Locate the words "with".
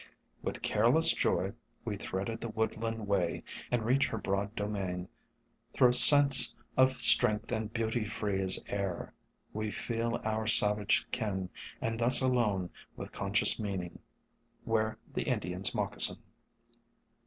0.41-0.63, 12.95-13.11